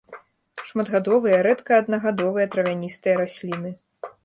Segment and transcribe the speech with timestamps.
[0.69, 3.71] Шматгадовыя, рэдка аднагадовыя, травяністыя расліны.